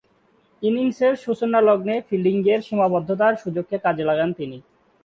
[0.61, 4.57] ইনিংসের সূচনালগ্নে ফিল্ডিংয়ের সীমাবদ্ধতার সুযোগকে কাজে লাগান তিনি।